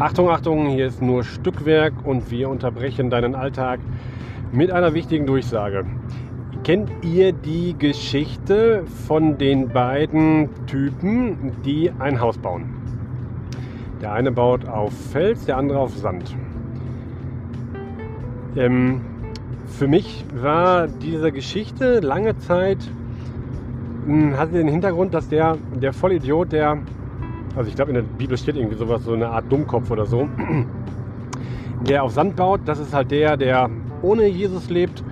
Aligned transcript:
Achtung, 0.00 0.30
Achtung, 0.30 0.66
hier 0.68 0.86
ist 0.86 1.02
nur 1.02 1.24
Stückwerk 1.24 1.92
und 2.04 2.30
wir 2.30 2.48
unterbrechen 2.48 3.10
deinen 3.10 3.34
Alltag 3.34 3.80
mit 4.50 4.70
einer 4.70 4.94
wichtigen 4.94 5.26
Durchsage. 5.26 5.84
Kennt 6.64 6.90
ihr 7.02 7.32
die 7.34 7.76
Geschichte 7.78 8.84
von 9.06 9.36
den 9.36 9.68
beiden 9.68 10.48
Typen, 10.66 11.52
die 11.66 11.92
ein 11.98 12.18
Haus 12.18 12.38
bauen? 12.38 12.64
Der 14.00 14.14
eine 14.14 14.32
baut 14.32 14.66
auf 14.66 14.90
Fels, 15.12 15.44
der 15.44 15.58
andere 15.58 15.80
auf 15.80 15.94
Sand. 15.94 16.34
Ähm, 18.56 19.02
für 19.66 19.86
mich 19.86 20.24
war 20.34 20.88
diese 20.88 21.30
Geschichte 21.30 22.00
lange 22.00 22.38
Zeit, 22.38 22.78
hm, 24.06 24.38
hatte 24.38 24.52
den 24.52 24.68
Hintergrund, 24.68 25.12
dass 25.12 25.28
der, 25.28 25.58
der 25.78 25.92
Vollidiot, 25.92 26.52
der 26.52 26.78
also 27.56 27.68
ich 27.68 27.76
glaube 27.76 27.90
in 27.90 27.96
der 27.96 28.02
Bibel 28.02 28.36
steht 28.36 28.56
irgendwie 28.56 28.76
sowas, 28.76 29.04
so 29.04 29.12
eine 29.12 29.28
Art 29.28 29.50
Dummkopf 29.50 29.90
oder 29.90 30.06
so, 30.06 30.28
der 31.88 32.04
auf 32.04 32.12
Sand 32.12 32.36
baut, 32.36 32.60
das 32.64 32.78
ist 32.78 32.94
halt 32.94 33.10
der, 33.10 33.36
der 33.36 33.70
ohne 34.02 34.26
Jesus 34.26 34.70
lebt 34.70 35.02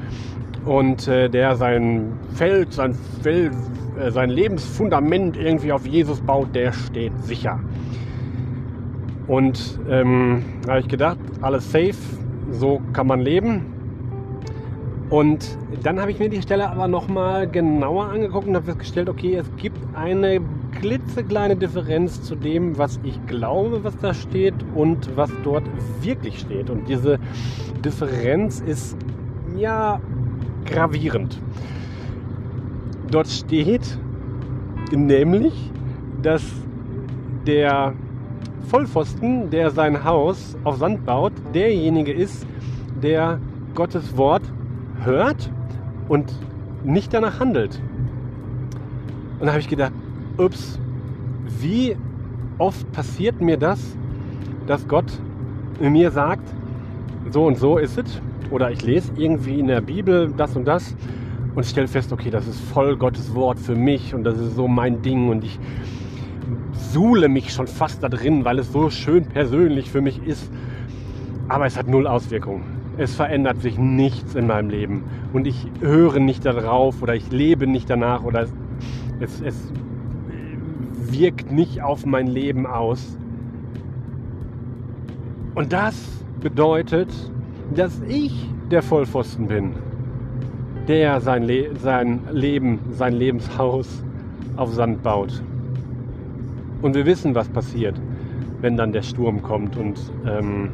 und 0.64 1.09
äh, 1.09 1.28
der 1.28 1.56
sein 1.56 2.12
Feld, 2.34 2.73
sein, 2.73 2.95
Feld, 3.23 3.52
äh, 3.98 4.11
sein 4.11 4.30
Lebensfundament 4.30 5.37
irgendwie 5.37 5.73
auf 5.73 5.87
Jesus 5.87 6.20
baut, 6.20 6.55
der 6.55 6.73
steht 6.73 7.12
sicher. 7.24 7.61
Und 9.27 9.78
ähm, 9.91 10.42
habe 10.66 10.80
ich 10.80 10.89
gedacht, 10.89 11.19
alles 11.42 11.70
safe, 11.70 11.95
so 12.50 12.80
kann 12.92 13.06
man 13.06 13.20
leben. 13.20 13.66
Und 15.11 15.59
dann 15.83 16.00
habe 16.00 16.11
ich 16.11 16.19
mir 16.19 16.28
die 16.28 16.42
Stelle 16.42 16.69
aber 16.69 16.89
nochmal 16.89 17.48
genauer 17.48 18.06
angeguckt 18.06 18.47
und 18.47 18.55
habe 18.55 18.66
festgestellt, 18.66 19.09
okay, 19.09 19.36
es 19.36 19.47
gibt 19.56 19.78
eine 19.95 20.41
klitzekleine 20.81 21.57
Differenz 21.57 22.23
zu 22.23 22.35
dem, 22.35 22.79
was 22.79 23.01
ich 23.03 23.19
glaube, 23.27 23.84
was 23.84 23.97
da 23.98 24.15
steht 24.15 24.55
und 24.75 25.17
was 25.17 25.31
dort 25.43 25.65
wirklich 26.01 26.39
steht. 26.39 26.70
Und 26.70 26.89
diese 26.89 27.19
Differenz 27.85 28.61
ist 28.61 28.97
ja 29.57 30.01
gravierend. 30.67 31.41
Dort 33.11 33.29
steht 33.29 33.98
nämlich, 34.93 35.70
dass 36.23 36.45
der 37.47 37.95
Vollpfosten, 38.69 39.51
der 39.51 39.70
sein 39.70 40.05
Haus 40.05 40.57
auf 40.65 40.77
Sand 40.77 41.07
baut, 41.07 41.33
derjenige 41.55 42.13
ist, 42.13 42.47
der 43.03 43.41
Gottes 43.75 44.17
Wort 44.17 44.42
hört 45.03 45.51
und 46.09 46.33
nicht 46.85 47.15
danach 47.15 47.41
handelt. 47.41 47.81
Und 49.41 49.47
da 49.47 49.53
habe 49.53 49.61
ich 49.61 49.69
gedacht, 49.69 49.92
ups, 50.39 50.78
wie 51.61 51.97
oft 52.58 52.91
passiert 52.92 53.41
mir 53.41 53.56
das, 53.56 53.81
dass 54.67 54.86
Gott 54.89 55.06
mir 55.80 56.11
sagt, 56.11 56.48
so 57.30 57.47
und 57.47 57.58
so 57.58 57.78
ist 57.78 57.98
es. 57.98 58.20
Oder 58.50 58.70
ich 58.70 58.83
lese 58.83 59.12
irgendwie 59.17 59.58
in 59.58 59.67
der 59.67 59.80
Bibel 59.80 60.33
das 60.36 60.56
und 60.56 60.64
das 60.64 60.97
und 61.55 61.67
stelle 61.67 61.89
fest, 61.89 62.12
okay, 62.12 62.30
das 62.30 62.47
ist 62.47 62.61
voll 62.61 62.97
Gottes 62.97 63.34
Wort 63.34 63.58
für 63.58 63.75
mich 63.75 64.14
und 64.14 64.25
das 64.25 64.39
ist 64.39 64.56
so 64.56 64.69
mein 64.69 65.03
Ding 65.03 65.28
und 65.28 65.45
ich 65.45 65.58
suhle 66.73 67.28
mich 67.28 67.52
schon 67.52 67.67
fast 67.67 68.02
da 68.02 68.08
drin, 68.08 68.45
weil 68.45 68.58
es 68.58 68.73
so 68.73 68.89
schön 68.89 69.27
persönlich 69.27 69.91
für 69.91 70.00
mich 70.00 70.23
ist. 70.25 70.50
Aber 71.48 71.67
es 71.67 71.77
hat 71.77 71.89
null 71.89 72.06
Auswirkungen 72.06 72.78
es 72.98 73.14
verändert 73.14 73.62
sich 73.62 73.78
nichts 73.78 74.34
in 74.34 74.48
meinem 74.48 74.70
Leben 74.70 75.05
und 75.33 75.47
ich 75.47 75.67
höre 75.80 76.19
nicht 76.19 76.45
darauf 76.45 77.00
oder 77.00 77.14
ich 77.14 77.30
lebe 77.30 77.67
nicht 77.67 77.89
danach 77.89 78.25
oder 78.25 78.47
es, 79.20 79.41
es 79.41 79.73
wirkt 81.12 81.51
nicht 81.51 81.83
auf 81.83 82.06
mein 82.06 82.27
Leben 82.27 82.67
aus. 82.67 83.17
Und 85.55 85.73
das 85.73 85.95
bedeutet, 86.41 87.08
dass 87.74 88.01
ich 88.08 88.48
der 88.70 88.83
Vollpfosten 88.83 89.48
bin, 89.48 89.73
der 90.86 91.20
sein, 91.20 91.42
Le 91.42 91.74
sein 91.77 92.20
Leben, 92.30 92.79
sein 92.91 93.14
Lebenshaus 93.14 94.02
auf 94.57 94.73
Sand 94.73 95.02
baut. 95.02 95.42
Und 96.83 96.95
wir 96.95 97.07
wissen, 97.07 97.35
was 97.35 97.48
passiert, 97.48 98.01
wenn 98.61 98.77
dann 98.77 98.92
der 98.92 99.02
Sturm 99.02 99.42
kommt 99.42 99.77
und 99.77 99.98
ähm, 100.27 100.70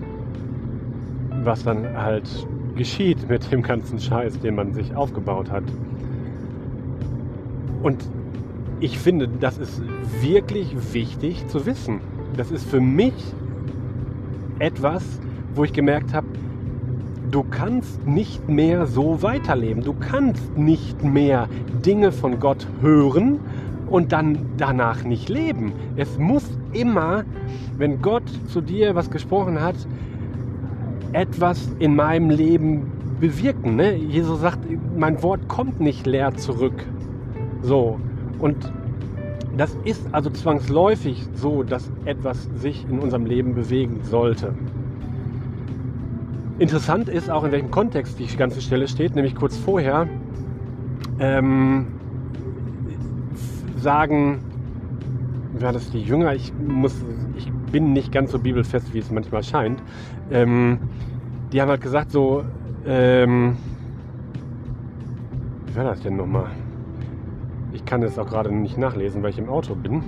was 1.44 1.64
dann 1.64 1.86
halt 1.96 2.46
geschieht 2.74 3.28
mit 3.28 3.50
dem 3.52 3.62
ganzen 3.62 3.98
Scheiß, 3.98 4.38
den 4.40 4.54
man 4.54 4.72
sich 4.72 4.94
aufgebaut 4.94 5.50
hat. 5.50 5.64
Und 7.82 8.08
ich 8.84 8.98
finde, 8.98 9.26
das 9.40 9.56
ist 9.56 9.80
wirklich 10.20 10.76
wichtig 10.92 11.48
zu 11.48 11.64
wissen. 11.64 12.02
Das 12.36 12.50
ist 12.50 12.68
für 12.68 12.82
mich 12.82 13.14
etwas, 14.58 15.02
wo 15.54 15.64
ich 15.64 15.72
gemerkt 15.72 16.12
habe, 16.12 16.26
du 17.30 17.44
kannst 17.44 18.06
nicht 18.06 18.46
mehr 18.46 18.84
so 18.84 19.22
weiterleben. 19.22 19.82
Du 19.82 19.94
kannst 19.94 20.58
nicht 20.58 21.02
mehr 21.02 21.48
Dinge 21.86 22.12
von 22.12 22.38
Gott 22.38 22.66
hören 22.82 23.40
und 23.86 24.12
dann 24.12 24.38
danach 24.58 25.02
nicht 25.02 25.30
leben. 25.30 25.72
Es 25.96 26.18
muss 26.18 26.44
immer, 26.74 27.24
wenn 27.78 28.02
Gott 28.02 28.24
zu 28.48 28.60
dir 28.60 28.94
was 28.94 29.10
gesprochen 29.10 29.62
hat, 29.62 29.76
etwas 31.14 31.70
in 31.78 31.96
meinem 31.96 32.28
Leben 32.28 32.92
bewirken. 33.18 33.76
Ne? 33.76 33.94
Jesus 33.94 34.42
sagt, 34.42 34.58
mein 34.94 35.22
Wort 35.22 35.48
kommt 35.48 35.80
nicht 35.80 36.06
leer 36.06 36.34
zurück. 36.34 36.84
So. 37.62 37.98
Und 38.44 38.70
das 39.56 39.74
ist 39.84 40.06
also 40.12 40.28
zwangsläufig 40.28 41.26
so, 41.32 41.62
dass 41.62 41.90
etwas 42.04 42.46
sich 42.56 42.86
in 42.90 42.98
unserem 42.98 43.24
Leben 43.24 43.54
bewegen 43.54 44.00
sollte. 44.02 44.52
Interessant 46.58 47.08
ist 47.08 47.30
auch, 47.30 47.44
in 47.44 47.52
welchem 47.52 47.70
Kontext 47.70 48.18
die 48.18 48.26
ganze 48.36 48.60
Stelle 48.60 48.86
steht, 48.86 49.14
nämlich 49.14 49.34
kurz 49.34 49.56
vorher 49.56 50.06
ähm, 51.18 51.86
sagen, 53.78 54.40
war 55.58 55.72
das 55.72 55.90
die 55.90 56.02
Jünger, 56.02 56.34
ich 56.34 56.52
muss, 56.52 56.94
ich 57.38 57.50
bin 57.72 57.94
nicht 57.94 58.12
ganz 58.12 58.30
so 58.30 58.38
bibelfest, 58.38 58.92
wie 58.92 58.98
es 58.98 59.10
manchmal 59.10 59.42
scheint, 59.42 59.82
ähm, 60.30 60.80
die 61.50 61.62
haben 61.62 61.70
halt 61.70 61.80
gesagt 61.80 62.10
so, 62.10 62.44
ähm, 62.84 63.56
wie 65.66 65.76
war 65.76 65.84
das 65.84 66.02
denn 66.02 66.16
nochmal? 66.16 66.50
Ich 67.74 67.84
kann 67.84 68.02
es 68.02 68.18
auch 68.18 68.28
gerade 68.28 68.54
nicht 68.54 68.78
nachlesen, 68.78 69.22
weil 69.22 69.30
ich 69.30 69.38
im 69.38 69.48
Auto 69.48 69.74
bin. 69.74 70.02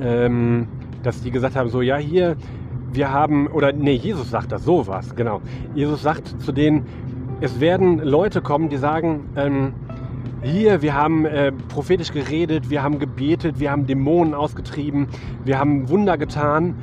Ähm, 0.00 0.66
dass 1.02 1.22
die 1.22 1.30
gesagt 1.30 1.56
haben, 1.56 1.68
so, 1.68 1.82
ja, 1.82 1.96
hier, 1.96 2.36
wir 2.92 3.12
haben, 3.12 3.48
oder 3.48 3.72
nee, 3.72 3.94
Jesus 3.94 4.30
sagt 4.30 4.50
das, 4.50 4.64
so 4.64 4.86
was, 4.86 5.14
genau. 5.14 5.40
Jesus 5.74 6.02
sagt 6.02 6.40
zu 6.40 6.52
denen, 6.52 6.86
es 7.40 7.60
werden 7.60 7.98
Leute 7.98 8.40
kommen, 8.40 8.68
die 8.68 8.76
sagen, 8.76 9.28
ähm, 9.36 9.74
hier, 10.42 10.82
wir 10.82 10.94
haben 10.94 11.24
äh, 11.24 11.52
prophetisch 11.52 12.12
geredet, 12.12 12.70
wir 12.70 12.82
haben 12.82 12.98
gebetet, 12.98 13.60
wir 13.60 13.70
haben 13.70 13.86
Dämonen 13.86 14.34
ausgetrieben, 14.34 15.08
wir 15.44 15.58
haben 15.58 15.88
Wunder 15.88 16.16
getan. 16.18 16.74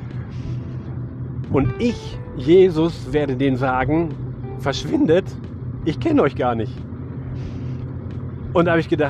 Und 1.52 1.74
ich, 1.78 2.18
Jesus, 2.36 3.12
werde 3.12 3.36
denen 3.36 3.56
sagen, 3.56 4.10
verschwindet, 4.58 5.24
ich 5.84 5.98
kenne 5.98 6.22
euch 6.22 6.36
gar 6.36 6.54
nicht. 6.54 6.72
Und 8.52 8.64
da 8.64 8.72
habe 8.72 8.80
ich 8.80 8.88
gedacht, 8.88 9.09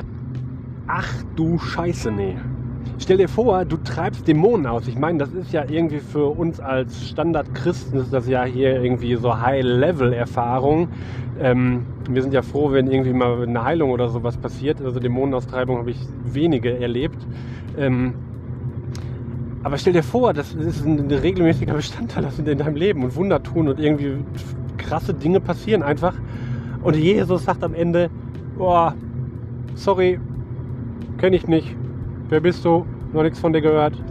du 1.41 1.57
Scheiße, 1.57 2.11
nee. 2.11 2.37
Stell 2.99 3.17
dir 3.17 3.27
vor, 3.27 3.65
du 3.65 3.77
treibst 3.77 4.27
Dämonen 4.27 4.67
aus. 4.67 4.87
Ich 4.87 4.97
meine, 4.97 5.17
das 5.17 5.33
ist 5.33 5.51
ja 5.51 5.63
irgendwie 5.67 5.97
für 5.97 6.27
uns 6.27 6.59
als 6.59 7.09
Standard-Christen, 7.09 7.97
ist 7.97 8.13
das 8.13 8.27
ja 8.27 8.43
hier 8.43 8.79
irgendwie 8.81 9.15
so 9.15 9.41
High-Level-Erfahrung. 9.41 10.89
Ähm, 11.39 11.87
wir 12.07 12.21
sind 12.21 12.31
ja 12.31 12.43
froh, 12.43 12.71
wenn 12.71 12.91
irgendwie 12.91 13.13
mal 13.13 13.41
eine 13.41 13.63
Heilung 13.63 13.89
oder 13.89 14.09
sowas 14.09 14.37
passiert. 14.37 14.81
Also 14.81 14.99
Dämonenaustreibung 14.99 15.79
habe 15.79 15.89
ich 15.89 15.99
wenige 16.25 16.77
erlebt. 16.77 17.17
Ähm, 17.75 18.13
aber 19.63 19.79
stell 19.79 19.93
dir 19.93 20.03
vor, 20.03 20.33
das 20.33 20.53
ist 20.53 20.85
ein 20.85 21.09
regelmäßiger 21.09 21.73
Bestandteil 21.73 22.23
das 22.23 22.37
in 22.37 22.45
deinem 22.45 22.75
Leben 22.75 23.03
und 23.03 23.15
Wunder 23.15 23.41
tun 23.41 23.67
und 23.67 23.79
irgendwie 23.79 24.17
krasse 24.77 25.15
Dinge 25.15 25.39
passieren 25.39 25.81
einfach. 25.81 26.13
Und 26.83 26.95
Jesus 26.95 27.45
sagt 27.45 27.63
am 27.63 27.73
Ende, 27.73 28.11
boah, 28.59 28.93
sorry, 29.73 30.19
kenne 31.17 31.35
ich 31.35 31.47
nicht. 31.47 31.75
Wer 32.29 32.39
bist 32.39 32.63
du? 32.65 32.85
Noch 33.13 33.23
nichts 33.23 33.39
von 33.39 33.53
dir 33.53 33.61
gehört. 33.61 34.01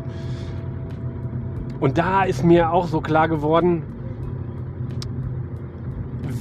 Und 1.81 1.97
da 1.97 2.25
ist 2.25 2.45
mir 2.45 2.71
auch 2.71 2.87
so 2.87 3.01
klar 3.01 3.29
geworden, 3.29 3.83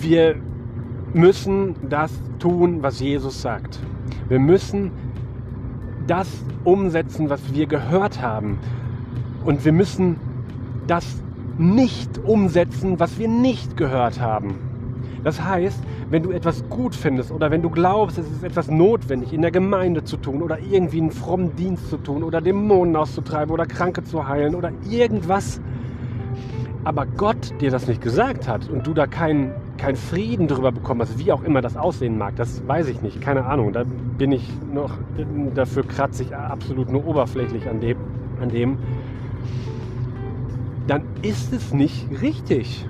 wir 0.01 0.35
müssen 1.13 1.75
das 1.89 2.11
tun, 2.39 2.83
was 2.83 2.99
Jesus 2.99 3.41
sagt. 3.41 3.79
Wir 4.27 4.39
müssen 4.39 4.91
das 6.07 6.27
umsetzen, 6.63 7.29
was 7.29 7.53
wir 7.53 7.65
gehört 7.65 8.21
haben. 8.21 8.59
Und 9.45 9.63
wir 9.63 9.71
müssen 9.71 10.17
das 10.87 11.21
nicht 11.57 12.17
umsetzen, 12.19 12.99
was 12.99 13.19
wir 13.19 13.27
nicht 13.27 13.77
gehört 13.77 14.19
haben. 14.19 14.68
Das 15.23 15.43
heißt, 15.43 15.79
wenn 16.09 16.23
du 16.23 16.31
etwas 16.31 16.67
gut 16.69 16.95
findest 16.95 17.31
oder 17.31 17.51
wenn 17.51 17.61
du 17.61 17.69
glaubst, 17.69 18.17
es 18.17 18.29
ist 18.29 18.43
etwas 18.43 18.69
notwendig 18.69 19.33
in 19.33 19.41
der 19.41 19.51
Gemeinde 19.51 20.03
zu 20.03 20.17
tun 20.17 20.41
oder 20.41 20.59
irgendwie 20.59 21.01
einen 21.01 21.11
frommen 21.11 21.55
Dienst 21.55 21.89
zu 21.89 21.97
tun 21.97 22.23
oder 22.23 22.41
Dämonen 22.41 22.95
auszutreiben 22.95 23.53
oder 23.53 23.65
Kranke 23.65 24.03
zu 24.03 24.27
heilen 24.27 24.55
oder 24.55 24.71
irgendwas, 24.89 25.59
aber 26.83 27.05
Gott 27.05 27.53
dir 27.59 27.71
das 27.71 27.87
nicht 27.87 28.01
gesagt 28.01 28.47
hat 28.47 28.69
und 28.69 28.87
du 28.87 28.93
da 28.93 29.07
keinen 29.07 29.51
kein 29.77 29.95
Frieden 29.95 30.47
darüber 30.47 30.71
bekommen 30.71 31.01
hast, 31.01 31.17
wie 31.17 31.31
auch 31.31 31.43
immer 31.43 31.61
das 31.61 31.77
aussehen 31.77 32.17
mag, 32.17 32.35
das 32.35 32.67
weiß 32.67 32.89
ich 32.89 33.01
nicht, 33.01 33.21
keine 33.21 33.45
Ahnung. 33.45 33.73
Da 33.73 33.83
bin 34.17 34.31
ich 34.31 34.47
noch, 34.73 34.91
dafür 35.55 35.83
kratze 35.83 36.23
ich 36.23 36.35
absolut 36.35 36.91
nur 36.91 37.05
oberflächlich 37.07 37.67
an 37.67 37.79
dem, 37.79 37.97
an 38.41 38.49
dem. 38.49 38.77
Dann 40.87 41.03
ist 41.21 41.53
es 41.53 41.73
nicht 41.73 42.07
richtig. 42.21 42.85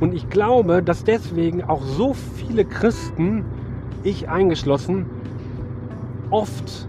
Und 0.00 0.14
ich 0.14 0.28
glaube, 0.30 0.82
dass 0.82 1.04
deswegen 1.04 1.64
auch 1.64 1.82
so 1.82 2.14
viele 2.14 2.64
Christen, 2.64 3.44
ich 4.04 4.28
eingeschlossen, 4.28 5.06
oft 6.30 6.88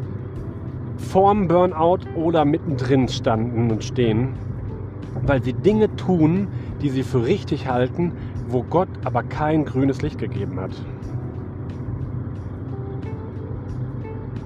vorm 0.98 1.48
Burnout 1.48 2.00
oder 2.16 2.46
mittendrin 2.46 3.08
standen 3.08 3.72
und 3.72 3.84
stehen, 3.84 4.34
weil 5.26 5.42
sie 5.42 5.54
Dinge 5.54 5.96
tun, 5.96 6.48
die 6.82 6.90
sie 6.90 7.04
für 7.04 7.26
richtig 7.26 7.68
halten, 7.68 8.12
wo 8.48 8.64
Gott 8.64 8.90
aber 9.04 9.24
kein 9.24 9.66
grünes 9.66 10.02
Licht 10.02 10.20
gegeben 10.20 10.60
hat. 10.60 10.72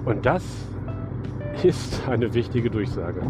Und 0.04 0.24
das 0.26 0.44
ist 1.62 2.02
eine 2.08 2.32
wichtige 2.34 2.70
Durchsage. 2.70 3.20